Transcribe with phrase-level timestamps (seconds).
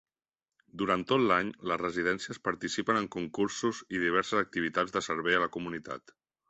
[0.81, 5.55] Durant tot l'any, les residències participen en concursos i diverses activitats de servei a la
[5.59, 6.21] comunitat.